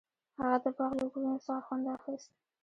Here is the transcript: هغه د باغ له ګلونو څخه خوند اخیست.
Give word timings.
هغه 0.39 0.57
د 0.63 0.65
باغ 0.77 0.91
له 0.99 1.05
ګلونو 1.13 1.37
څخه 1.45 1.61
خوند 1.65 1.85
اخیست. 1.97 2.29